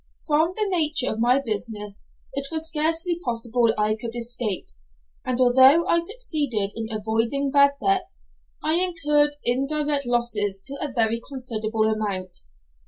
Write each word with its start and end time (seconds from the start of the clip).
From 0.25 0.53
the 0.55 0.67
nature 0.67 1.11
of 1.11 1.19
my 1.19 1.39
business 1.45 2.09
it 2.33 2.47
was 2.51 2.67
scarcely 2.67 3.19
possible 3.23 3.71
I 3.77 3.93
could 3.95 4.15
escape, 4.15 4.65
and 5.23 5.39
although 5.39 5.85
I 5.85 5.99
succeeded 5.99 6.71
in 6.73 6.87
avoiding 6.91 7.51
bad 7.51 7.73
debts, 7.79 8.27
I 8.63 8.79
incurred 8.83 9.35
indirect 9.45 10.07
losses 10.07 10.59
to 10.65 10.73
a 10.81 10.91
very 10.91 11.21
considerable 11.29 11.83
amount. 11.87 12.35